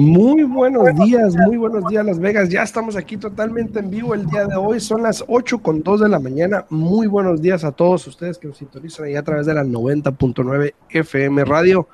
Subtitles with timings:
[0.00, 2.48] Muy buenos días, muy buenos días Las Vegas.
[2.48, 4.78] Ya estamos aquí totalmente en vivo el día de hoy.
[4.78, 6.64] Son las 8 con 2 de la mañana.
[6.70, 10.72] Muy buenos días a todos ustedes que nos sintonizan ahí a través de la 90.9
[10.88, 11.88] FM Radio.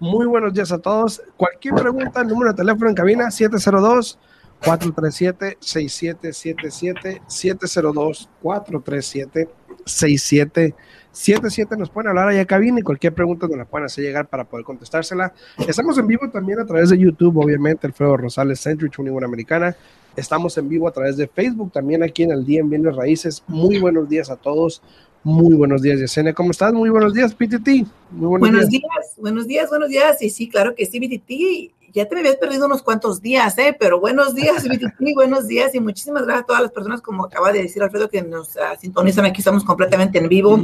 [0.00, 1.22] Muy buenos días a todos.
[1.36, 4.18] Cualquier pregunta, número de teléfono en cabina 702
[4.64, 9.48] 437 6777 702 437
[9.84, 10.74] 6777
[11.12, 14.44] 77 nos pueden hablar allá cabina y cualquier pregunta nos la pueden hacer llegar para
[14.44, 15.32] poder contestársela.
[15.68, 19.76] Estamos en vivo también a través de YouTube, obviamente, Alfredo Rosales Century 21 Americana.
[20.16, 23.42] Estamos en vivo a través de Facebook, también aquí en el Día en Bienes Raíces.
[23.46, 24.82] Muy buenos días a todos.
[25.24, 26.34] Muy buenos días, Yesenia.
[26.34, 26.72] ¿Cómo estás?
[26.72, 27.68] Muy buenos días, PTT.
[28.10, 29.14] Muy buenos, buenos días.
[29.16, 30.20] Buenos días, buenos días.
[30.20, 31.92] Y sí, claro que sí, PTT.
[31.94, 33.76] Ya te me habías perdido unos cuantos días, ¿eh?
[33.78, 35.74] Pero buenos días, PTT, buenos días.
[35.74, 38.78] Y muchísimas gracias a todas las personas, como acaba de decir Alfredo, que nos uh,
[38.80, 39.40] sintonizan aquí.
[39.40, 40.58] Estamos completamente en vivo.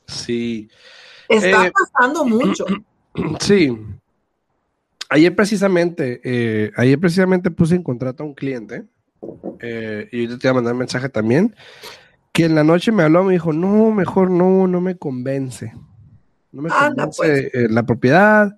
[0.07, 0.69] Sí.
[1.31, 2.67] Está eh, pasando mucho.
[3.41, 3.71] Sí,
[5.13, 8.85] ayer precisamente, eh, ayer precisamente puse en contrato a un cliente,
[9.61, 11.55] eh, y yo te voy a mandar un mensaje también,
[12.33, 15.75] que en la noche me habló, me dijo, no, mejor no, no me convence.
[16.51, 17.55] No me convence pues.
[17.55, 18.57] eh, la propiedad.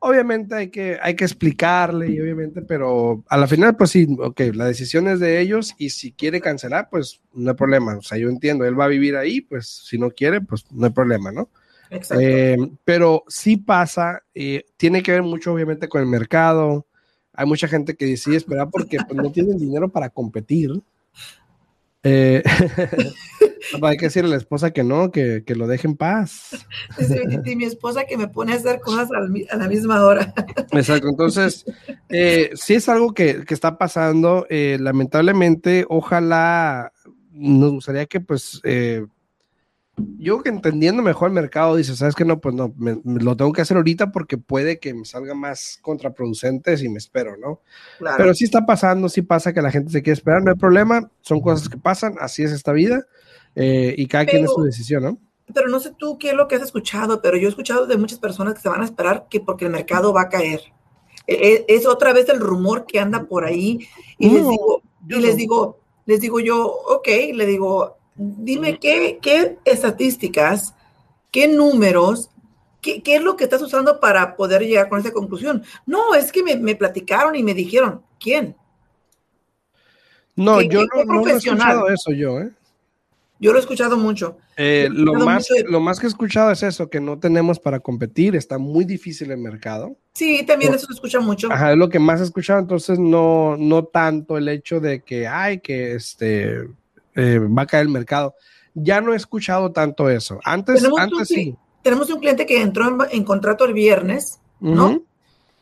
[0.00, 4.40] Obviamente hay que, hay que explicarle, y obviamente, pero a la final, pues sí, ok,
[4.54, 7.96] la decisión es de ellos y si quiere cancelar, pues no hay problema.
[7.96, 10.86] O sea, yo entiendo, él va a vivir ahí, pues si no quiere, pues no
[10.86, 11.48] hay problema, ¿no?
[11.90, 16.86] Eh, pero sí pasa, eh, tiene que ver mucho obviamente con el mercado.
[17.32, 20.72] Hay mucha gente que decide esperar porque pues, no tienen dinero para competir.
[22.02, 22.42] Eh,
[23.82, 26.66] hay que decirle a la esposa que no, que, que lo deje en paz.
[27.44, 30.32] mi esposa que me pone a hacer cosas a la misma hora.
[30.72, 31.64] Exacto, entonces,
[32.08, 34.46] eh, sí es algo que, que está pasando.
[34.48, 36.92] lamentablemente, ojalá
[37.32, 38.62] nos gustaría que pues
[40.18, 42.24] yo que entendiendo mejor el mercado, dice, ¿sabes qué?
[42.24, 45.78] No, pues no, me, lo tengo que hacer ahorita porque puede que me salga más
[45.80, 47.60] contraproducente si me espero, ¿no?
[48.16, 51.10] Pero sí está pasando, sí pasa que la gente se quiere esperar, no hay problema,
[51.22, 53.06] son cosas que pasan, así es esta vida
[53.54, 55.18] eh, y cada quien es su decisión, ¿no?
[55.54, 57.96] Pero no sé tú qué es lo que has escuchado, pero yo he escuchado de
[57.96, 60.60] muchas personas que se van a esperar que porque el mercado va a caer.
[61.26, 63.78] E, e, es, otra vez el rumor que anda por ahí
[64.18, 69.58] y les digo, y les digo, les digo yo, ok, le digo, dime qué, qué
[69.64, 70.74] estadísticas,
[71.30, 72.30] qué números,
[72.80, 75.62] qué, qué, es lo que estás usando para poder llegar con esa conclusión.
[75.84, 78.56] No, es que me, me platicaron y me dijeron, ¿quién?
[80.34, 82.50] No, yo no, no, he escuchado eso yo, ¿eh?
[83.38, 84.38] Yo lo he escuchado mucho.
[84.56, 88.34] Eh, lo, más, lo más que he escuchado es eso, que no tenemos para competir,
[88.34, 89.96] está muy difícil el mercado.
[90.14, 91.52] Sí, también eso se escucha mucho.
[91.52, 95.28] Ajá, es lo que más he escuchado, entonces no, no tanto el hecho de que,
[95.28, 96.66] hay que este,
[97.16, 98.34] eh, va a caer el mercado.
[98.74, 100.38] Ya no he escuchado tanto eso.
[100.44, 101.56] Antes, antes sí.
[101.82, 105.02] Tenemos un cliente que entró en, contrato el viernes, ¿no?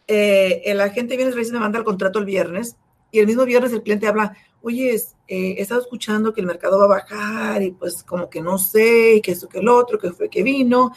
[0.06, 2.76] Eh, el agente viene y me manda el contrato el viernes
[3.14, 6.78] y el mismo viernes el cliente habla, oye, eh, he estado escuchando que el mercado
[6.80, 10.10] va a bajar y pues como que no sé, que esto, que el otro, que
[10.10, 10.90] fue que vino.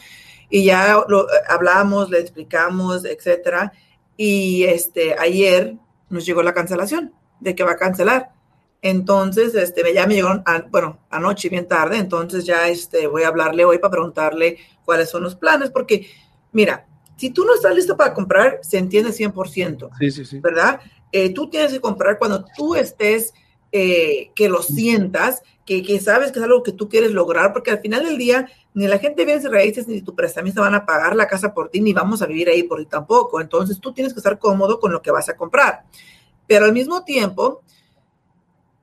[0.50, 3.72] Y ya lo hablamos, le explicamos, etcétera.
[4.16, 5.76] Y este, ayer
[6.10, 8.30] nos llegó la cancelación de que va a cancelar.
[8.80, 10.30] Entonces, este, ya me llegó,
[10.70, 15.24] bueno, anoche bien tarde, entonces ya este, voy a hablarle hoy para preguntarle cuáles son
[15.24, 16.06] los planes, porque
[16.52, 20.38] mira, si tú no estás listo para comprar, se entiende 100%, sí, sí, sí.
[20.38, 20.80] ¿verdad?
[21.10, 23.34] Eh, tú tienes que comprar cuando tú estés,
[23.72, 27.72] eh, que lo sientas, que, que, sabes que es algo que tú quieres lograr, porque
[27.72, 31.16] al final del día, ni la gente viene raíces, ni tu prestamista van a pagar
[31.16, 33.40] la casa por ti, ni vamos a vivir ahí por ti tampoco.
[33.40, 35.82] Entonces, tú tienes que estar cómodo con lo que vas a comprar.
[36.46, 37.62] Pero al mismo tiempo,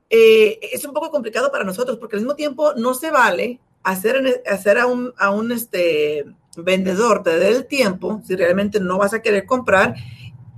[0.08, 4.42] eh, es un poco complicado para nosotros porque al mismo tiempo no se vale hacer,
[4.48, 6.24] hacer a un, a un este,
[6.56, 9.94] vendedor te dé el tiempo si realmente no vas a querer comprar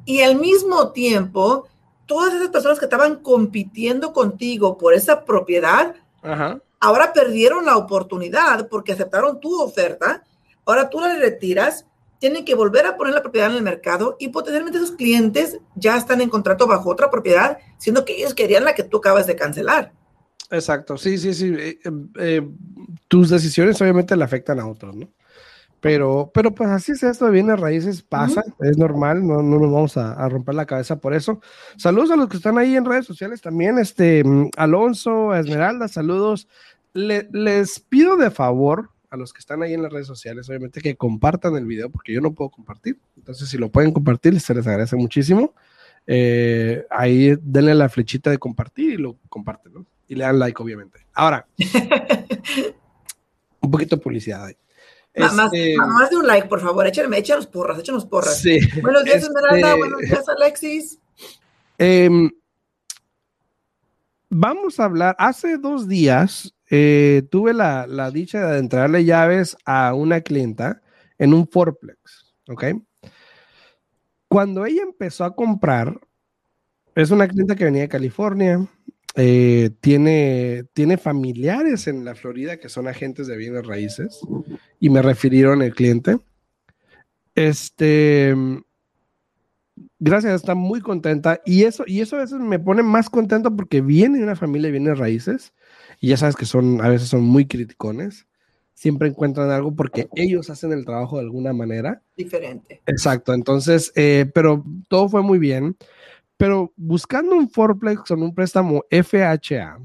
[0.05, 1.67] y al mismo tiempo
[2.07, 5.95] todas esas personas que estaban compitiendo contigo por esa propiedad
[6.81, 10.25] ahora perdieron la oportunidad porque aceptaron tu oferta
[10.67, 11.87] ahora tú la retiras
[12.19, 15.97] tienen que volver a poner la propiedad en el mercado y potencialmente esos clientes ya
[15.97, 19.37] están en contrato bajo otra propiedad, siendo que ellos querían la que tú acabas de
[19.37, 19.93] cancelar.
[20.51, 21.55] Exacto, sí, sí, sí.
[21.57, 21.79] Eh,
[22.19, 22.49] eh,
[23.07, 25.09] tus decisiones obviamente le afectan a otros, ¿no?
[25.81, 29.73] Pero, pero pues así es esto de bienes raíces, pasa, es normal, no, no nos
[29.73, 31.41] vamos a, romper la cabeza por eso.
[31.77, 34.25] Saludos a los que están ahí en redes sociales también, este,
[34.57, 36.49] Alonso, Esmeralda, saludos.
[36.95, 40.97] les pido de favor a los que están ahí en las redes sociales, obviamente que
[40.97, 42.99] compartan el video, porque yo no puedo compartir.
[43.17, 45.55] Entonces, si lo pueden compartir, se les agradece muchísimo.
[46.07, 49.87] Eh, ahí denle la flechita de compartir y lo comparten, ¿no?
[50.07, 51.01] Y le dan like, obviamente.
[51.15, 51.47] Ahora,
[53.61, 54.57] un poquito de publicidad ahí.
[55.13, 58.43] Este, más, de un like, por favor, échanos, échanos porras, échanos porras.
[58.83, 60.99] Buenos días, este, Esmeralda, buenos días, Alexis.
[61.77, 62.31] Em,
[64.29, 69.95] vamos a hablar, hace dos días eh, tuve la, la, dicha de entrarle llaves a
[69.95, 70.83] una clienta
[71.19, 72.65] en un Forplex, ¿ok?
[74.29, 75.99] Cuando ella empezó a comprar,
[76.95, 78.69] es una clienta que venía de California,
[79.15, 84.21] eh, tiene, tiene familiares en la Florida que son agentes de bienes raíces
[84.79, 86.19] y me refirieron el cliente.
[87.35, 88.35] Este,
[89.99, 93.81] gracias, está muy contenta y eso, y eso a veces me pone más contento porque
[93.81, 95.53] viene de una familia de bienes raíces
[96.01, 98.27] y ya sabes que son, a veces son muy criticones.
[98.75, 102.01] Siempre encuentran algo porque ellos hacen el trabajo de alguna manera.
[102.17, 102.81] Diferente.
[102.87, 105.77] Exacto, entonces, eh, pero todo fue muy bien.
[106.37, 109.81] Pero buscando un Forplex con un préstamo FHA,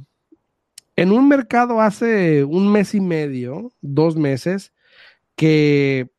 [0.95, 4.71] en un mercado hace un mes y medio, dos meses,
[5.35, 6.11] que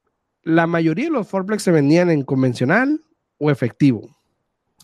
[0.42, 3.00] la mayoría de los Forplex se vendían en convencional
[3.38, 4.10] o efectivo.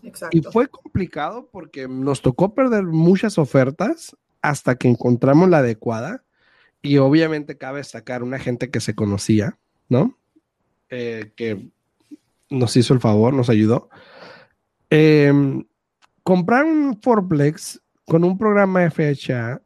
[0.04, 0.36] Exacto.
[0.36, 6.24] Y fue complicado porque nos tocó perder muchas ofertas hasta que encontramos la adecuada.
[6.82, 9.58] Y obviamente cabe destacar una gente que se conocía,
[9.88, 10.18] ¿no?
[10.88, 11.68] Eh, que
[12.48, 13.90] nos hizo el favor, nos ayudó.
[14.88, 15.64] Em,
[16.22, 19.60] comprar un Forplex con un programa FHA,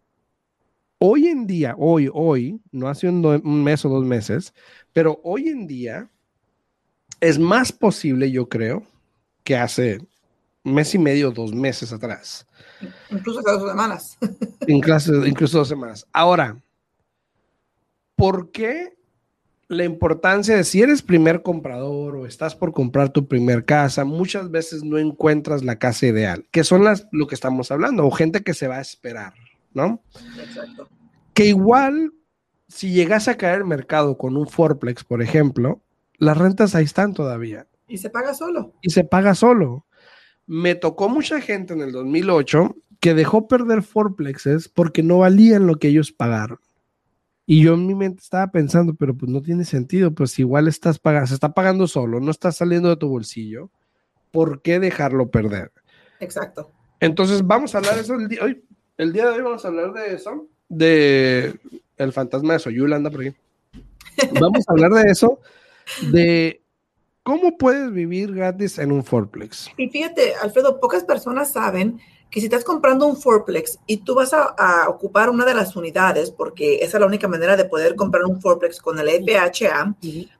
[0.99, 4.53] hoy en día, hoy, hoy, no hace un, un mes o dos meses,
[4.93, 6.11] pero hoy en día
[7.21, 8.87] es más posible, yo creo,
[9.45, 10.01] que hace
[10.65, 12.47] mes y medio, dos meses atrás.
[13.11, 14.19] Incluso hace dos semanas.
[14.67, 16.07] incluso, incluso dos semanas.
[16.13, 16.61] Ahora,
[18.17, 18.95] ¿por qué
[19.69, 24.51] la importancia de si eres primer comprador o estás por comprar tu primer casa, muchas
[24.51, 28.43] veces no encuentras la casa ideal, que son las lo que estamos hablando, o gente
[28.43, 29.35] que se va a esperar,
[29.73, 30.03] ¿no?
[30.39, 30.89] Exacto.
[31.33, 32.13] Que igual,
[32.69, 35.81] si llegas a caer el mercado con un Forplex, por ejemplo,
[36.19, 37.67] las rentas ahí están todavía.
[37.89, 38.73] Y se paga solo.
[38.83, 39.84] Y se paga solo.
[40.47, 45.77] Me tocó mucha gente en el 2008 que dejó perder Forplexes porque no valían lo
[45.77, 46.59] que ellos pagaron.
[47.47, 50.99] Y yo en mi mente estaba pensando, pero pues no tiene sentido, pues igual estás
[50.99, 53.71] pagando, se está pagando solo, no está saliendo de tu bolsillo,
[54.31, 55.71] ¿por qué dejarlo perder?
[56.21, 56.73] Exacto.
[57.01, 58.65] Entonces vamos a hablar de eso el día, hoy,
[58.97, 61.61] el día de hoy vamos a hablar de eso, de
[61.99, 63.37] el fantasma de Soyula, anda por aquí.
[64.41, 65.41] Vamos a hablar de eso,
[66.11, 66.64] de
[67.25, 69.71] cómo puedes vivir gratis en un Forplex.
[69.77, 72.01] Y fíjate, Alfredo, pocas personas saben
[72.31, 76.33] que si estás comprando un fourplex y tú vas a, ocupar una de las unidades,
[76.33, 79.95] porque esa es la única manera de poder comprar un fourplex con el FHA,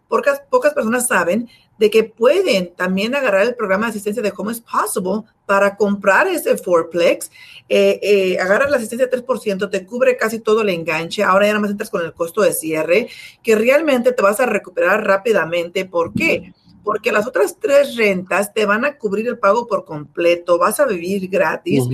[0.09, 1.49] pocas, pocas personas saben
[1.79, 6.27] de que pueden también agarrar el programa de asistencia de Home is Possible para comprar
[6.27, 7.31] ese fourplex,
[7.69, 11.53] eh, eh, agarras la asistencia de 3%, te cubre casi todo el enganche, ahora ya
[11.53, 13.09] nada más entras con el costo de cierre,
[13.41, 15.85] que realmente te vas a recuperar rápidamente.
[15.85, 16.53] ¿Por qué?
[16.85, 20.87] Porque las otras tres rentas te van a cubrir el pago por completo, vas a
[20.87, 21.85] vivir gratis.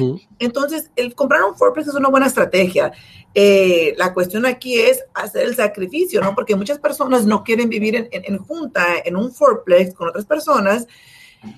[0.40, 2.92] Entonces, el comprar un fourplex es una buena estrategia.
[3.32, 6.34] Eh, la cuestión aquí es hacer el sacrificio, ¿no?
[6.34, 10.88] Porque muchas personas no quieren vivir en, junta, en un fourplex con otras personas.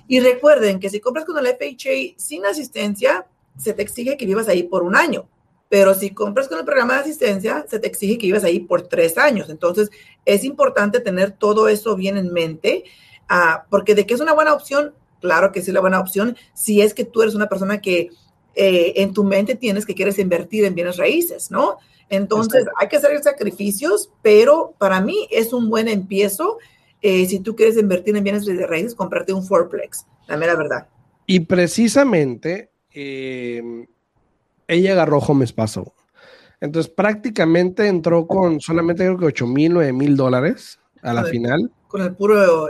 [0.07, 3.25] Y recuerden que si compras con el FHA sin asistencia,
[3.57, 5.27] se te exige que vivas ahí por un año.
[5.69, 8.83] Pero si compras con el programa de asistencia, se te exige que vivas ahí por
[8.83, 9.49] tres años.
[9.49, 9.89] Entonces,
[10.23, 12.83] es importante tener todo eso bien en mente.
[13.29, 16.35] Ah, porque de que es una buena opción, claro que sí es la buena opción,
[16.53, 18.09] si es que tú eres una persona que
[18.55, 21.77] eh, en tu mente tienes que quieres invertir en bienes raíces, ¿no?
[22.09, 26.57] Entonces hay que hacer sacrificios, pero para mí es un buen empiezo.
[27.01, 30.87] Eh, si tú quieres invertir en bienes raíces, comprarte un fourplex, la mera verdad.
[31.25, 33.87] Y precisamente em,
[34.67, 35.93] ella agarró Home Paso.
[36.61, 41.71] Entonces prácticamente entró con solamente creo que 8 mil, 9 mil dólares a la final
[41.93, 42.69] con el puro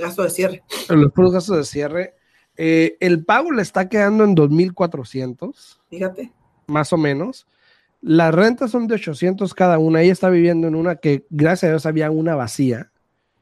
[0.00, 0.62] gasto de cierre.
[0.88, 2.14] Los puros gastos de cierre.
[2.56, 5.78] Eh, el pago le está quedando en 2.400.
[5.90, 6.32] Fíjate.
[6.68, 7.46] Más o menos.
[8.00, 10.00] Las rentas son de 800 cada una.
[10.00, 12.90] Ella está viviendo en una que, gracias a Dios, había una vacía,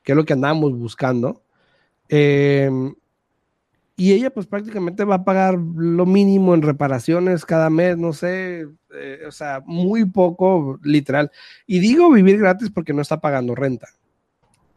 [0.03, 1.45] que es lo que andábamos buscando.
[2.09, 2.93] Em,
[3.95, 8.67] y ella, pues prácticamente va a pagar lo mínimo en reparaciones cada mes, no sé,
[8.93, 11.31] eh, o sea, muy poco, literal.
[11.69, 13.91] Y digo vivir gratis porque no está pagando renta.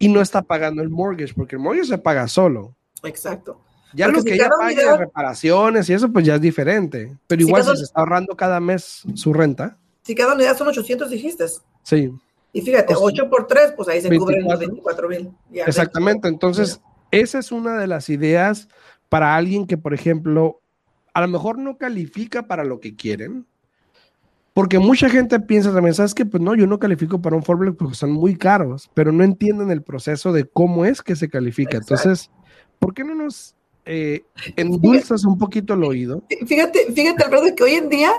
[0.03, 2.75] Y no está pagando el mortgage, porque el mortgage se paga solo.
[3.03, 3.61] Exacto.
[3.93, 7.15] Ya lo que ella paga de reparaciones y eso, pues ya es diferente.
[7.27, 9.77] Pero igual si se está ahorrando cada mes su renta.
[10.01, 11.45] Si cada unidad son 800, dijiste.
[11.83, 12.11] Sí.
[12.51, 15.31] Y fíjate, 8 por 3, pues ahí se cubren los 24 mil.
[15.53, 16.27] Exactamente.
[16.27, 16.81] Entonces,
[17.11, 18.67] esa es una de las ideas
[19.07, 20.59] para alguien que, por ejemplo,
[21.13, 23.45] a lo mejor no califica para lo que quieren.
[24.53, 26.25] Porque mucha gente piensa también, ¿sabes qué?
[26.25, 29.71] Pues no, yo no califico para un Forbes porque son muy caros, pero no entienden
[29.71, 31.77] el proceso de cómo es que se califica.
[31.77, 32.29] Entonces,
[32.77, 33.55] ¿por qué no nos
[33.85, 34.23] eh,
[34.55, 36.23] endulzas un poquito el oído?
[36.45, 38.11] Fíjate, fíjate, Alfredo, que hoy en día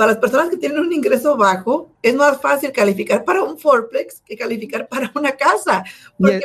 [0.00, 4.22] para las personas que tienen un ingreso bajo, es más fácil calificar para un fourplex
[4.22, 5.84] que calificar para una casa.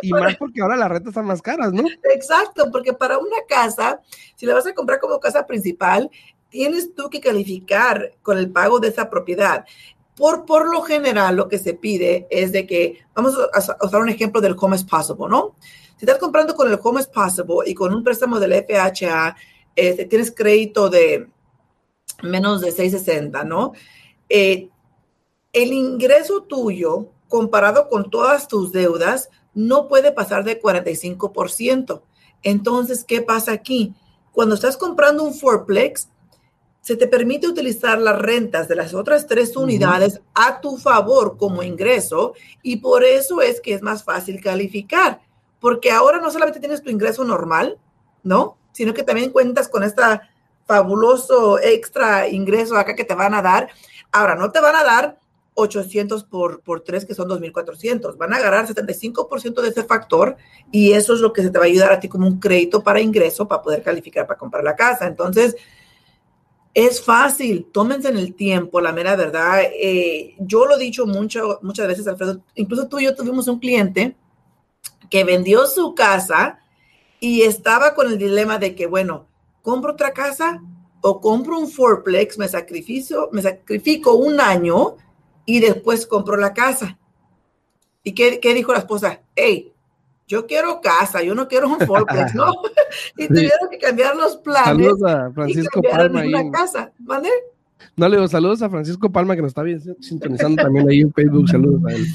[0.02, 1.84] Y, más porque ahora las rentas están más caras, ¿no?
[2.14, 4.02] Exacto, porque para una casa,
[4.36, 6.12] si la vas a comprar como casa principal,
[6.50, 9.66] tienes tú que calificar con el pago de esa propiedad.
[10.16, 14.10] Por, por lo general, lo que se pide es de que, vamos a usar un
[14.10, 15.56] ejemplo del Home is Possible, ¿no?
[15.98, 19.36] Si estás comprando con el Home is Possible y con un préstamo del FHA,
[19.76, 21.30] este, tienes crédito de
[22.24, 23.74] menos de 660, ¿no?
[24.30, 24.70] Eh,
[25.52, 32.02] el ingreso tuyo comparado con todas tus deudas no puede pasar de 45%.
[32.44, 33.94] Entonces, ¿qué pasa aquí?
[34.32, 36.10] Cuando estás comprando un fourplex,
[36.86, 41.64] se te permite utilizar las rentas de las otras tres unidades a tu favor como
[41.64, 45.20] ingreso y por eso es que es más fácil calificar,
[45.60, 47.80] porque ahora no solamente tienes tu ingreso normal,
[48.22, 48.60] ¿no?
[48.72, 50.30] Sino que también cuentas con esta
[50.68, 53.70] fabuloso extra ingreso acá que te van a dar.
[54.12, 55.18] Ahora, no te van a dar
[55.56, 58.16] 800 por, por 3, que son 2.400.
[58.16, 60.38] Van a agarrar 75% de ese factor
[60.72, 62.84] y eso es lo que se te va a ayudar a ti como un crédito
[62.84, 65.08] para ingreso para poder calificar para comprar la casa.
[65.08, 65.56] Entonces,
[66.76, 69.62] es fácil, tómense en el tiempo, la mera verdad.
[69.64, 73.60] Eh, yo lo he dicho mucho, muchas veces, Alfredo, incluso tú y yo tuvimos un
[73.60, 74.18] cliente
[75.10, 76.60] que vendió su casa
[77.22, 79.26] y estaba con el dilema de que, bueno,
[79.62, 80.62] compro otra casa
[81.00, 84.98] o compro un fourplex, me sacrifico, me sacrifico un año
[85.46, 87.00] y después compro la casa.
[88.04, 89.22] ¿Y qué, qué dijo la esposa?
[89.34, 89.72] Hey,
[90.28, 92.52] yo quiero casa, yo no quiero un fourplex, ¿no?
[93.18, 94.66] y tuvieron que cambiar los planes.
[94.66, 96.24] Saludos a Francisco Palma.
[96.26, 97.30] Una casa, ¿vale?
[97.98, 101.14] No le digo saludos a Francisco Palma que nos está bien sintonizando también ahí en
[101.14, 101.48] Facebook.
[101.48, 102.06] Saludos a él.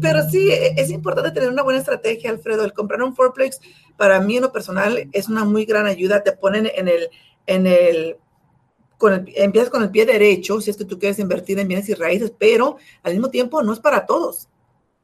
[0.00, 2.64] Pero sí, e, es importante tener una buena estrategia, Alfredo.
[2.64, 3.60] El comprar un fourplex,
[3.96, 6.22] para mí en lo personal, es una muy gran ayuda.
[6.22, 7.08] Te ponen en el,
[7.46, 8.16] en el,
[8.96, 11.88] con el, empiezas con el pie derecho si es que tú quieres invertir en bienes
[11.88, 14.48] y raíces, pero al mismo tiempo no es para todos.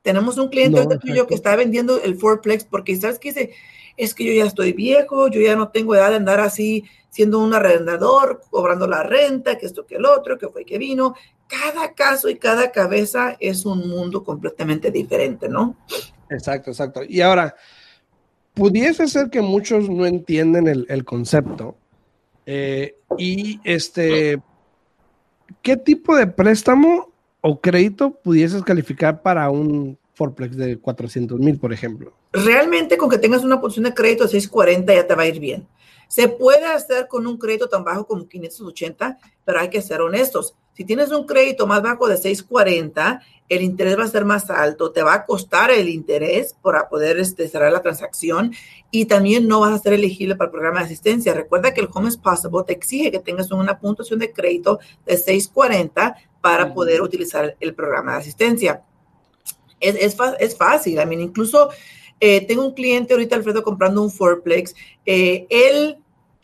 [0.05, 3.55] Tenemos un cliente tuyo que está vendiendo el fourplex porque sabes que dice,
[3.97, 7.39] es que yo ya estoy viejo, yo ya no tengo edad de andar así siendo
[7.39, 11.15] un arrendador, cobrando la renta, que esto, que el otro, que fue que vino.
[11.47, 15.75] Cada caso y cada cabeza es un mundo completamente diferente, ¿no?
[16.29, 17.01] Exacto, exacto.
[17.09, 17.55] Y ahora,
[18.53, 21.77] pudiese ser que muchos no entienden el, concepto.
[22.45, 24.43] Eh, y este,
[25.63, 27.14] ¿qué tipo de préstamo
[27.47, 32.15] o crédito pudieses calificar para un Forplex de 400 mil, por ejemplo?
[32.33, 35.39] Realmente con que tengas una posición de crédito de 640 ya te va a ir
[35.39, 35.69] bien.
[36.09, 40.55] Se puede hacer con un crédito tan bajo como 580, pero hay que ser honestos.
[40.73, 43.21] Si tienes un crédito más bajo de 640,
[43.51, 47.19] el interés va a ser más alto, te va a costar el interés para poder
[47.19, 48.55] este, cerrar la transacción
[48.91, 51.35] y también no vas a ser elegible para el programa de asistencia.
[51.35, 55.19] Recuerda que el Home is Possible te exige que tengas una puntuación de crédito de
[55.19, 58.83] 640 para poder utilizar el programa de asistencia.
[59.81, 61.71] Es, es, es fácil, I mean, incluso
[62.21, 64.75] eh, tengo un cliente ahorita, Alfredo, comprando un fourplex.
[65.07, 65.97] Eh, él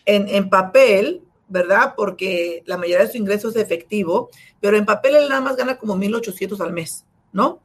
[0.06, 1.92] en, papel, ¿verdad?
[1.98, 5.76] Porque la mayoría de su ingreso es efectivo, pero en papel él nada más gana
[5.76, 7.04] como 1.800 al mes,
[7.34, 7.60] ¿no?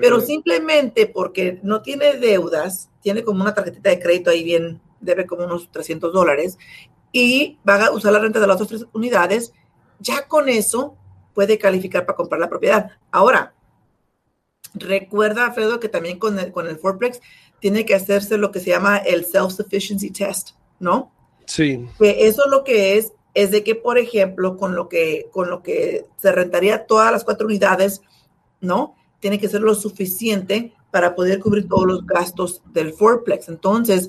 [0.00, 5.24] Pero simplemente porque no tiene deudas, tiene como una tarjetita de crédito ahí bien, debe
[5.24, 6.58] como unos 300 dólares,
[7.12, 9.52] y va a usar la renta de las otras tres unidades,
[10.00, 10.96] ya con eso
[11.36, 12.92] puede calificar para comprar la propiedad.
[13.10, 13.54] Ahora,
[14.72, 17.20] recuerda, Alfredo, que también con el, con el Fourplex
[17.60, 21.12] tiene que hacerse lo que se llama el Self-Sufficiency Test, ¿no?
[21.44, 21.86] Sí.
[21.98, 25.62] Que eso lo que es, es de que, por ejemplo, con lo que, con lo
[25.62, 28.00] que se rentaría todas las cuatro unidades,
[28.62, 28.96] ¿no?
[29.20, 33.50] Tiene que ser lo suficiente para poder cubrir todos los gastos del fourplex.
[33.50, 34.08] Entonces,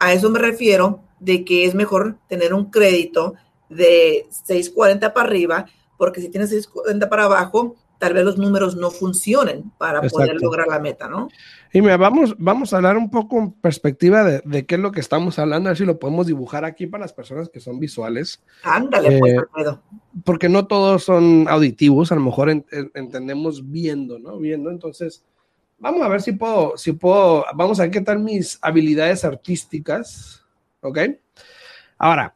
[0.00, 3.34] a eso me refiero de que es mejor tener un crédito
[3.68, 8.90] de 640 para arriba, porque si tienes 640 para abajo, tal vez los números no
[8.90, 11.28] funcionen para poder lograr la meta, ¿no?
[11.72, 15.00] Y mira, vamos, vamos a hablar un poco en perspectiva de, qué es lo que
[15.00, 18.42] estamos hablando, a ver si lo podemos dibujar aquí para las personas que son visuales.
[18.62, 19.76] Ándale, pues, eh,
[20.24, 24.38] Porque no todos son auditivos, a lo mejor entendemos viendo, ¿no?
[24.38, 25.24] Viendo, entonces,
[25.78, 30.44] vamos a ver si puedo, si puedo, vamos a ver qué tal mis habilidades artísticas,
[30.80, 30.98] ¿ok?
[31.98, 32.34] Ahora,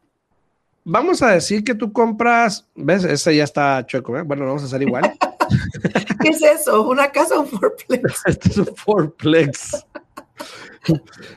[0.83, 3.03] vamos a decir que tú compras, ¿ves?
[3.03, 4.23] Ese ya está chueco, ¿eh?
[4.23, 5.13] Bueno, vamos a hacer igual.
[6.21, 6.87] ¿Qué es eso?
[6.87, 8.21] ¿Una casa o un fourplex?
[8.25, 9.85] este es un fourplex.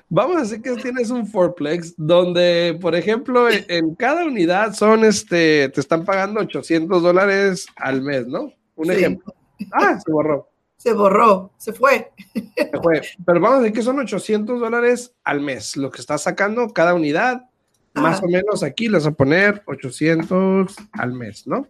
[0.08, 5.68] Vamos a decir que tienes un fourplex donde, por ejemplo, en, cada unidad son, este,
[5.68, 8.52] te están pagando 800 dólares al mes, ¿no?
[8.76, 9.34] Un ejemplo.
[9.72, 10.48] Ah, se borró.
[10.76, 12.12] Se borró, se fue.
[12.34, 13.02] Se fue.
[13.24, 16.94] Pero vamos a decir que son 800 dólares al mes, lo que está sacando cada
[16.94, 17.48] unidad.
[17.94, 21.68] Más o menos aquí les voy a poner 800 al mes, ¿no?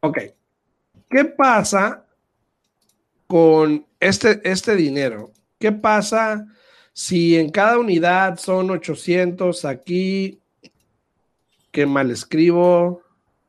[0.00, 0.18] Ok.
[1.08, 2.06] ¿Qué pasa
[3.26, 5.32] con este, este dinero?
[5.58, 6.46] ¿Qué pasa
[6.92, 10.40] si en cada unidad son 800 aquí?
[11.70, 13.02] Qué mal escribo.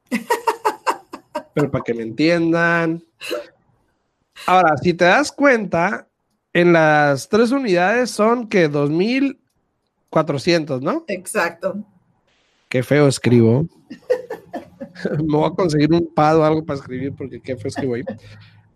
[1.53, 3.03] Pero para que me entiendan.
[4.45, 6.07] Ahora, si te das cuenta,
[6.53, 8.67] en las tres unidades son que
[10.11, 11.05] 2400, ¿no?
[11.07, 11.75] Exacto.
[12.67, 13.65] Qué feo escribo.
[15.17, 18.03] me voy a conseguir un pad o algo para escribir porque qué feo escribo ahí.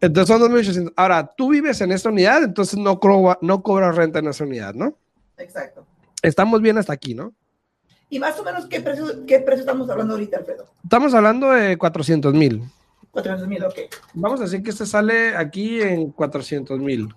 [0.01, 0.93] Entonces son 2.800.
[0.95, 2.99] Ahora, tú vives en esta unidad, entonces no,
[3.41, 4.97] no cobras renta en esa unidad, ¿no?
[5.37, 5.85] Exacto.
[6.21, 7.33] Estamos bien hasta aquí, ¿no?
[8.09, 10.67] ¿Y más o menos qué precio, qué precio estamos hablando ahorita, Alfredo?
[10.83, 12.63] Estamos hablando de 400 mil.
[13.11, 13.79] 400 mil, ok.
[14.13, 17.13] Vamos a decir que este sale aquí en 400 mil.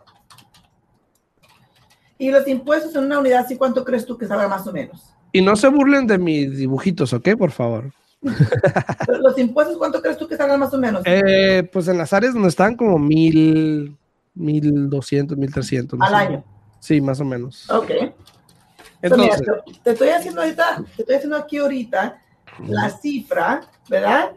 [2.18, 5.14] ¿Y los impuestos en una unidad, sí cuánto crees tú que salga más o menos?
[5.32, 7.36] Y no se burlen de mis dibujitos, ¿ok?
[7.38, 7.92] Por favor.
[8.22, 11.02] ¿Los impuestos cuánto crees tú que salgan más o menos?
[11.04, 13.96] Eh, pues en las áreas donde están como mil,
[14.34, 15.98] mil doscientos, mil trescientos.
[16.02, 16.44] Al año.
[16.80, 17.70] Sí, más o menos.
[17.70, 17.90] Ok.
[19.00, 19.42] Entonces,
[19.84, 22.20] te, estoy haciendo ahorita, te estoy haciendo aquí ahorita
[22.66, 24.32] la cifra, ¿verdad?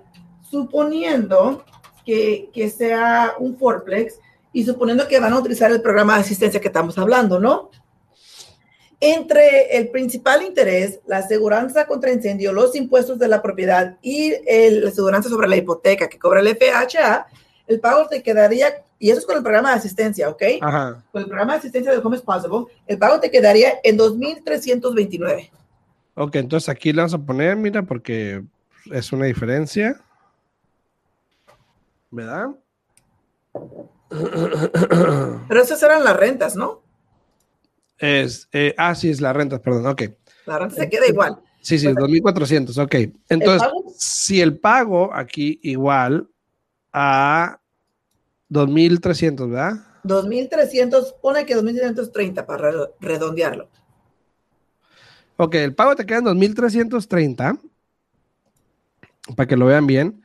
[0.48, 1.66] Suponiendo
[2.06, 4.20] que, que sea un fourplex
[4.54, 7.70] y suponiendo que van a utilizar el programa de asistencia que estamos hablando, ¿no?
[9.02, 14.32] entre el principal interés, la aseguranza contra incendio, los impuestos de la propiedad y
[14.80, 17.26] la aseguranza sobre la hipoteca que cobra el FHA,
[17.66, 18.68] el pago te quedaría,
[19.00, 20.44] y eso es con el programa de asistencia, ¿ok?
[20.62, 21.04] Ajá.
[21.12, 25.50] Con el programa de asistencia de Home is Possible, el pago te quedaría en 2.329.
[26.14, 28.44] Ok, entonces aquí le vamos a poner, mira, porque
[28.92, 30.00] es una diferencia.
[32.12, 32.50] ¿Verdad?
[35.48, 36.84] Pero esas eran las rentas, ¿no?
[37.98, 40.04] Es, eh, ah, sí, es la renta, perdón, ok.
[40.46, 41.40] La renta se queda igual.
[41.62, 43.14] Sí, sí, 2.400, ok.
[43.30, 46.28] Entonces, si el pago aquí igual
[46.92, 47.60] a
[48.50, 49.74] 2.300, ¿verdad?
[50.04, 53.70] 2.300, pone que 2.330 para redondearlo.
[55.38, 57.60] Ok, el pago te queda en 2.330,
[59.36, 60.24] para que lo vean bien.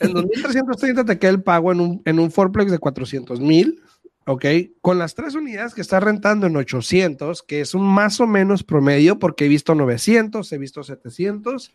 [0.00, 3.80] En 2.330 te queda el pago en un, en un fourplex de 400.000
[4.26, 4.44] ¿ok?
[4.80, 8.62] Con las tres unidades que está rentando en 800, que es un más o menos
[8.62, 11.74] promedio, porque he visto 900, he visto 700,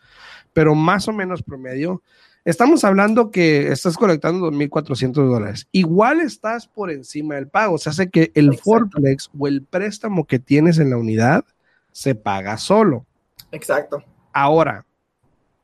[0.53, 2.01] pero más o menos promedio.
[2.45, 5.67] Estamos hablando que estás colectando 2.400 dólares.
[5.71, 7.77] Igual estás por encima del pago.
[7.77, 11.45] Se hace que el Forplex o el préstamo que tienes en la unidad
[11.91, 13.05] se paga solo.
[13.51, 14.03] Exacto.
[14.31, 14.85] Ahora,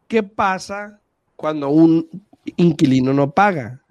[0.08, 1.00] ¿qué pasa
[1.36, 2.10] cuando un
[2.58, 3.82] inquilino no paga?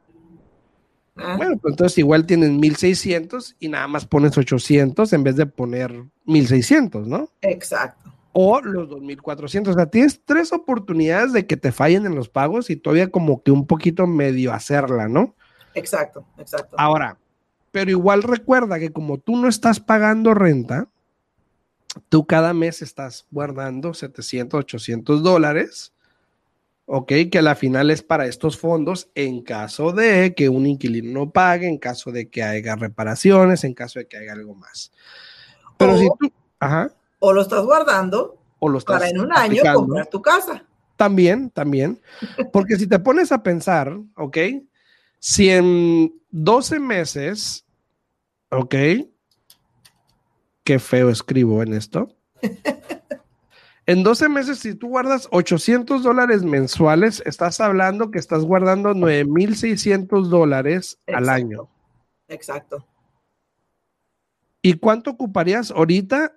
[1.17, 1.37] Ah.
[1.37, 6.05] Bueno, pues entonces igual tienen 1600 y nada más pones 800 en vez de poner
[6.25, 7.31] 1600, ¿no?
[7.41, 8.13] Exacto.
[8.33, 9.75] O los 2400.
[9.75, 13.43] O sea, tienes tres oportunidades de que te fallen en los pagos y todavía como
[13.43, 15.37] que un poquito medio hacerla, ¿no?
[15.75, 16.75] Exacto, exacto.
[16.79, 17.19] Ahora,
[17.71, 20.89] pero igual recuerda que como tú no estás pagando renta,
[22.09, 25.94] tú cada mes estás guardando 700, 800 dólares
[26.87, 27.13] ¿ok?
[27.31, 31.31] Que a la final es para estos fondos en caso de que un inquilino no
[31.31, 34.93] pague, en caso de que haya reparaciones, en caso de que haya algo más.
[35.77, 36.93] Pero si tú, ajá.
[37.19, 40.65] O lo estás guardando o lo estás para en un año comprar tu casa.
[40.97, 42.01] También, también.
[42.53, 44.39] Porque si te pones a pensar, ¿ok?
[45.19, 47.65] Si en 12 meses,
[48.51, 48.75] ¿ok?
[50.63, 52.09] Qué feo escribo en esto.
[53.87, 60.31] En 12 meses, si tú guardas 800 dólares mensuales, estás hablando que estás guardando 9,600
[60.31, 61.69] dólares al año.
[62.29, 62.87] Exacto.
[64.63, 66.33] ¿Y cuánto ocuparías ahorita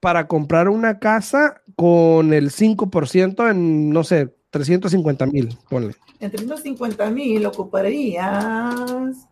[0.00, 5.56] para comprar una casa con el 5% en, no sé, 350 mil?
[5.70, 5.94] Ponle.
[6.20, 9.26] En 350 mil ocuparías.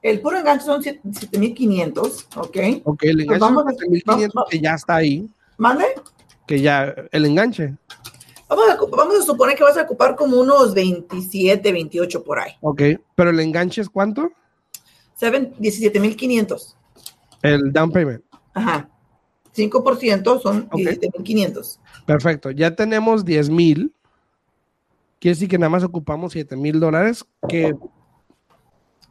[0.00, 2.56] El puro enganche son 7500, ¿ok?
[2.84, 5.28] Ok, el enganche son 7500 que ya está ahí.
[5.62, 5.84] ¿Mande?
[6.44, 7.76] Que ya, el enganche.
[8.48, 12.50] Vamos a, suponer que vas a ocupar como unos 27, 28 por ahí.
[12.60, 12.82] Ok,
[13.14, 14.32] pero el enganche es cuánto?
[15.20, 16.76] 17,500.
[17.42, 18.24] El down payment.
[18.54, 18.88] Ajá.
[19.54, 21.78] 5% son 17,500.
[22.06, 23.94] Perfecto, ya tenemos 10,000.
[25.20, 27.72] Quiere decir que nada más ocupamos 7,000 dólares que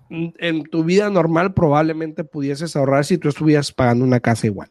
[0.10, 4.68] en tu vida normal probablemente pudieses ahorrar si tú estuvieras pagando una casa igual.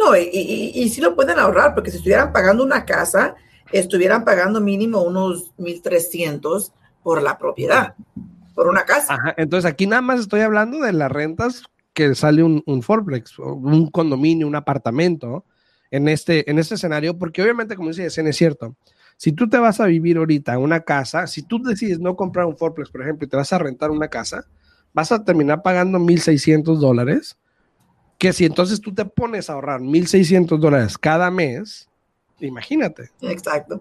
[0.00, 0.30] No, y,
[0.74, 3.34] y, sí lo pueden ahorrar, porque si estuvieran pagando una casa,
[3.70, 7.94] estuvieran pagando mínimo unos 1.300 por la propiedad,
[8.54, 9.18] por una casa.
[9.36, 13.90] entonces aquí nada más estoy hablando de las rentas que sale un, un fourplex, un
[13.90, 15.44] condominio, un apartamento
[15.90, 18.76] en este, en este escenario, porque obviamente, como dice es cierto.
[19.18, 22.56] Si tú te vas a vivir ahorita una casa, si tú decides no comprar un
[22.56, 24.46] fourplex, por ejemplo, y te vas a rentar una casa,
[24.94, 27.36] vas a terminar pagando 1.600 dólares
[28.20, 31.88] que si entonces tú te pones a ahorrar 1.600 dólares cada mes,
[32.38, 33.10] imagínate.
[33.22, 33.80] Exacto.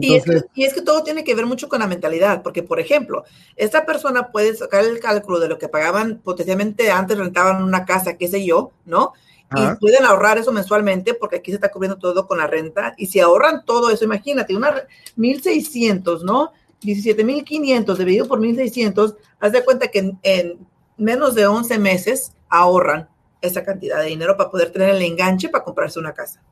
[0.00, 0.24] y, es
[0.72, 4.56] que, todo tiene que ver mucho con la mentalidad, porque por ejemplo, esta persona puede
[4.56, 8.72] sacar el cálculo de lo que pagaban potencialmente antes rentaban una casa, qué sé yo,
[8.86, 9.12] ¿no?
[9.54, 12.94] Y pueden ahorrar eso mensualmente porque aquí se está cubriendo todo con la renta.
[12.96, 14.74] Y si ahorran todo eso, imagínate, una
[15.18, 16.52] 1.600, ¿no?
[16.82, 23.08] 17.500 dividido por 1.600, haz de cuenta que en, en menos de 11 meses ahorran
[23.46, 26.42] esa cantidad de dinero para poder tener el enganche para comprarse una casa.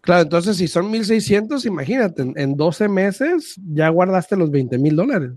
[0.00, 5.30] Claro, entonces si son 1.600, imagínate, en 12 meses ya guardaste los 20 mil dólares.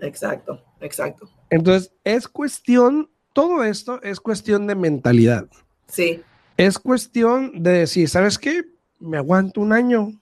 [0.00, 1.28] Exacto, exacto.
[1.50, 5.46] Entonces es cuestión, todo esto es cuestión de mentalidad.
[5.88, 6.22] Sí.
[6.56, 8.62] Es cuestión de decir, ¿sabes qué?
[8.98, 10.12] Me aguanto un año.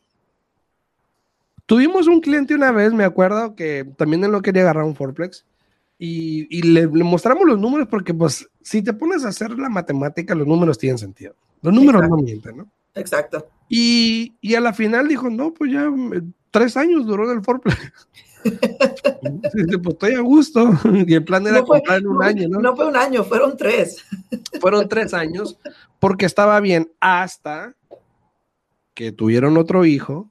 [1.66, 5.44] Tuvimos un cliente una vez, me acuerdo, que también él no quería agarrar un Forplex
[6.02, 10.46] y, le, mostramos los números porque, pues, si te pones a hacer la matemática, los
[10.46, 11.34] números tienen sentido.
[11.62, 12.70] Los números no mienten, ¿no?
[12.94, 13.48] Exacto.
[13.68, 15.88] Y, y, a la final dijo, no, pues ya
[16.50, 17.76] tres años duró el foreplay.
[18.42, 20.70] pues estoy a gusto.
[21.06, 22.60] Y el plan era comprar en un año, ¿no?
[22.60, 24.04] No fue un año, fueron tres.
[24.60, 25.58] fueron tres años
[25.98, 27.74] porque estaba bien hasta
[28.94, 30.29] que tuvieron otro hijo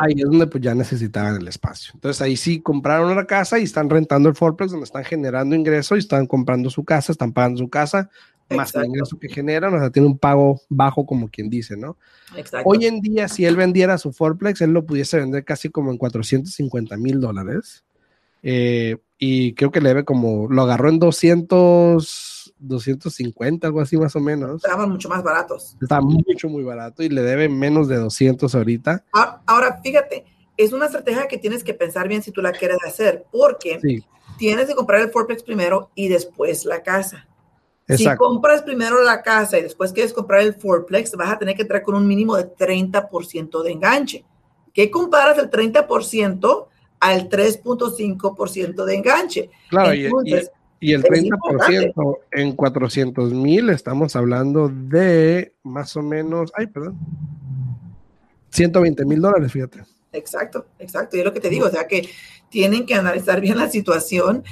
[0.00, 1.92] Ahí es donde pues ya necesitaban el espacio.
[1.94, 5.96] Entonces ahí sí compraron la casa y están rentando el fourplex donde están generando ingresos
[5.96, 8.08] y están comprando su casa, están pagando su casa,
[8.50, 11.96] más el ingreso que generan, o sea, tiene un pago bajo como quien dice, ¿no?
[12.36, 12.68] Exacto.
[12.68, 15.98] Hoy en día, si él vendiera su fourplex, él lo pudiese vender casi como en
[15.98, 17.84] 450 mil dólares.
[18.44, 24.14] Eh, y creo que le debe como, lo agarró en 200 250, algo así más
[24.16, 24.64] o menos.
[24.64, 25.76] Estaban mucho más baratos.
[25.80, 29.04] Está mucho, muy barato y le debe menos de 200 ahorita.
[29.46, 30.24] Ahora, fíjate,
[30.56, 33.80] es una estrategia que tienes que pensar bien si tú la quieres hacer, porque
[34.38, 37.28] tienes que comprar el Forplex primero y después la casa.
[37.96, 41.62] Si compras primero la casa y después quieres comprar el Forplex, vas a tener que
[41.62, 44.24] entrar con un mínimo de 30% de enganche.
[44.74, 46.66] ¿Qué comparas el 30%
[47.00, 49.50] al 3.5% de enganche?
[49.70, 56.66] Claro, Entonces, y el 30% en 400 mil, estamos hablando de más o menos, ay,
[56.66, 56.98] perdón,
[58.50, 59.84] 120 mil dólares, fíjate.
[60.12, 61.16] Exacto, exacto.
[61.16, 62.08] Y es lo que te digo, o sea que
[62.48, 64.44] tienen que analizar bien la situación,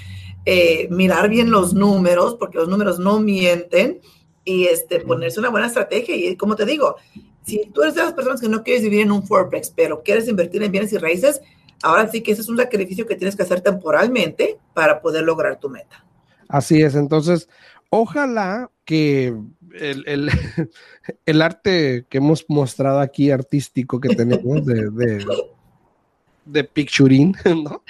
[0.45, 4.01] eh, mirar bien los números, porque los números no mienten,
[4.47, 6.17] y este, ponerse una buena estrategia.
[6.17, 6.97] Y como te digo,
[7.45, 10.29] si tú eres de las personas que no quieres vivir en un fourplex, pero quieres
[10.29, 11.43] invertir en bienes y raíces,
[11.83, 15.59] ahora sí que ese es un sacrificio que tienes que hacer temporalmente para poder lograr
[15.59, 16.06] tu meta.
[16.49, 17.49] Así es, entonces,
[17.91, 19.35] ojalá que
[19.79, 20.31] el,
[21.27, 25.25] el, arte que hemos mostrado aquí, artístico que tenemos de, de,
[26.47, 26.69] de
[27.55, 27.83] ¿no?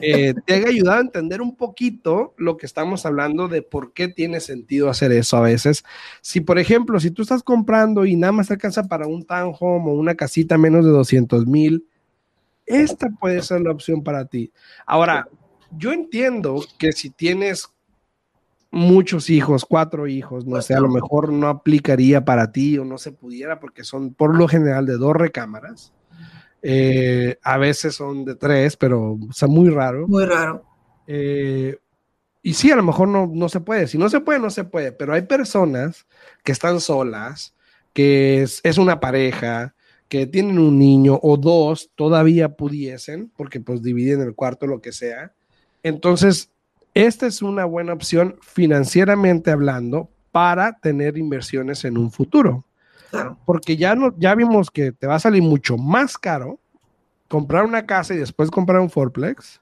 [0.00, 4.08] Eh, te haya ayudado a entender un poquito lo que estamos hablando de por qué
[4.08, 5.84] tiene sentido hacer eso a veces.
[6.20, 9.94] Si, por ejemplo, si tú estás comprando y nada más alcanza para un townhome o
[9.94, 11.86] una casita menos de 200 mil,
[12.66, 14.50] esta puede ser la opción para ti.
[14.86, 15.28] Ahora,
[15.76, 17.71] yo entiendo que si tienes
[18.72, 22.96] muchos hijos, cuatro hijos, no sé, a lo mejor no aplicaría para ti o no
[22.96, 25.92] se pudiera porque son por lo general de dos recámaras.
[26.62, 30.08] Eh, a veces son de tres, pero o muy raro.
[30.08, 30.64] Muy raro.
[31.06, 31.76] Eh,
[32.42, 33.86] y sí, a lo mejor no, no se puede.
[33.86, 34.90] Si no se puede, no se puede.
[34.92, 36.06] Pero hay personas
[36.42, 37.54] que están solas,
[37.92, 39.74] que es, es una pareja,
[40.08, 44.92] que tienen un niño o dos, todavía pudiesen, porque pues dividen el cuarto, lo que
[44.92, 45.34] sea.
[45.82, 46.51] Entonces,
[46.94, 52.64] esta es una buena opción financieramente hablando para tener inversiones en un futuro.
[53.44, 56.58] Porque ya, no, ya vimos que te va a salir mucho más caro
[57.28, 59.60] comprar una casa y después comprar un fourplex.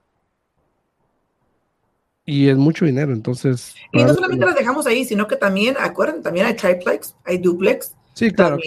[2.25, 3.75] Y es mucho dinero, entonces.
[3.93, 7.97] Y no solamente las dejamos ahí, sino que también, acuerden, también hay triplex, hay duplex.
[8.15, 8.59] Sí, claro,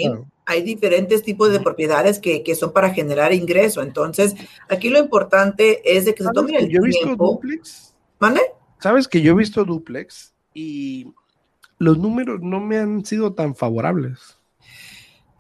[0.46, 3.82] hay diferentes tipos de propiedades que, que, son para generar ingreso.
[3.82, 4.36] Entonces,
[4.68, 7.93] aquí lo importante es de que se tome el yo he visto duplex?
[8.24, 8.40] ¿Vale?
[8.80, 11.14] Sabes que yo he visto duplex y
[11.78, 14.40] los números no me han sido tan favorables.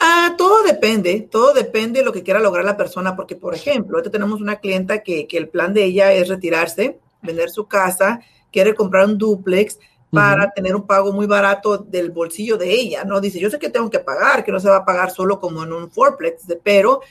[0.01, 3.95] Ah, todo depende, todo depende de lo que quiera lograr la persona, porque por ejemplo,
[3.95, 8.19] ahorita tenemos una clienta que, que el plan de ella es retirarse, vender su casa,
[8.51, 9.79] quiere comprar un duplex,
[10.13, 13.19] para tener un pago muy barato del bolsillo de ella, ¿no?
[13.19, 15.63] Dice, yo sé que tengo que pagar, que no se va a pagar solo como
[15.63, 17.01] en un fourplex, pero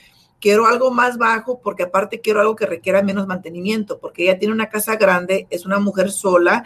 [0.43, 4.53] quiero algo más bajo porque aparte quiero algo que requiera menos mantenimiento, porque ella tiene
[4.53, 6.65] una casa grande, es una mujer sola,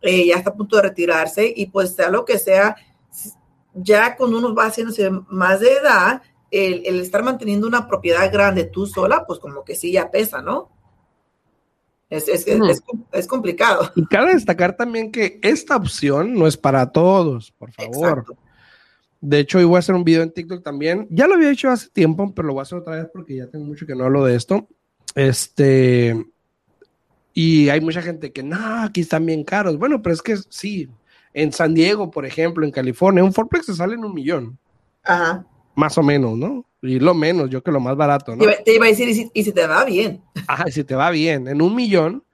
[0.00, 2.76] eh, ya está a punto de retirarse y pues sea lo que sea,
[3.74, 8.64] ya cuando uno va haciéndose más de edad, el, el estar manteniendo una propiedad grande
[8.64, 10.70] tú sola, pues como que sí ya pesa, ¿no?
[12.08, 12.46] Es, es,
[13.12, 13.92] es, complicado.
[13.96, 18.24] Y cabe destacar también que esta opción no es para todos, por favor.
[19.20, 21.06] De hecho, hoy voy a hacer un video en TikTok también.
[21.10, 23.46] Ya lo había hecho hace tiempo, pero lo voy a hacer otra vez porque ya
[23.48, 24.66] tengo mucho que no hablo de esto.
[25.14, 26.24] Este.
[27.34, 29.78] Y hay mucha gente que, no, aquí están bien caros.
[29.78, 30.88] Bueno, pero es que sí.
[31.32, 34.58] En San Diego, por ejemplo, en California, un Forplex se sale en un millón.
[35.04, 35.44] Ajá.
[35.74, 36.64] Más o menos, ¿no?
[36.82, 38.44] Y lo menos, yo que lo más barato, ¿no?
[38.64, 40.22] Te iba a decir, y si, te va bien.
[40.48, 42.24] Ajá, y si te va bien, en un millón,